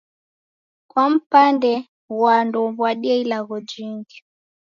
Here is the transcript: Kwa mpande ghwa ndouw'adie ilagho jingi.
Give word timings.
Kwa 0.91 1.03
mpande 1.13 1.73
ghwa 2.11 2.35
ndouw'adie 2.47 3.15
ilagho 3.21 3.57
jingi. 3.69 4.17